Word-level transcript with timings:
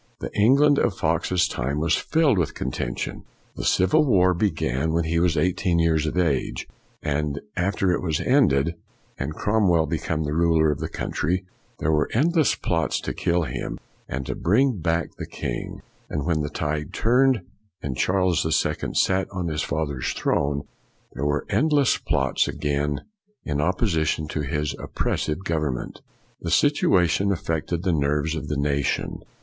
The 0.19 0.35
England 0.35 0.79
of 0.79 0.97
Fox's 0.97 1.47
time 1.47 1.79
was 1.79 1.93
filled 1.95 2.39
with 2.39 2.55
contention. 2.55 3.23
The 3.55 3.63
Civil 3.63 4.03
War 4.03 4.33
began 4.33 4.93
when 4.93 5.03
280 5.03 5.03
FOX 5.03 5.11
he 5.13 5.19
was 5.19 5.37
eighteen 5.37 5.77
years 5.77 6.05
of 6.07 6.17
age; 6.17 6.67
and 7.03 7.39
after 7.55 7.91
it 7.91 8.01
was 8.01 8.19
ended, 8.19 8.73
and 9.19 9.35
Cromwell 9.35 9.85
became 9.85 10.23
the 10.23 10.33
ruler 10.33 10.71
of 10.71 10.79
the 10.79 10.89
country, 10.89 11.45
there 11.77 11.91
were 11.91 12.09
endless 12.13 12.55
plots 12.55 12.99
to 13.01 13.13
kill 13.13 13.43
him 13.43 13.77
and 14.09 14.25
to 14.25 14.33
bring 14.33 14.79
back 14.79 15.15
the 15.19 15.27
king; 15.27 15.83
and 16.09 16.25
when 16.25 16.41
the 16.41 16.49
tide 16.49 16.93
turned 16.93 17.41
and 17.83 17.95
Charles 17.95 18.41
the 18.41 18.51
Second 18.51 18.97
sat 18.97 19.27
on 19.31 19.49
his 19.49 19.61
father's 19.61 20.13
throne, 20.13 20.63
there 21.13 21.27
were 21.27 21.45
endless 21.47 21.97
plots 21.97 22.47
again 22.47 23.01
in 23.45 23.61
opposition 23.61 24.27
to 24.29 24.41
his 24.41 24.73
oppressive 24.79 25.43
government. 25.43 26.01
The 26.39 26.49
situation 26.49 27.31
affected 27.31 27.83
the 27.83 27.93
nerves 27.93 28.33
of 28.35 28.47
the 28.47 28.57
nation. 28.57 29.19